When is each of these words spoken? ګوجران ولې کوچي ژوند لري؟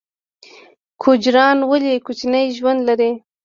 ګوجران 1.01 1.57
ولې 1.69 1.93
کوچي 2.05 2.39
ژوند 2.57 2.79
لري؟ 2.87 3.11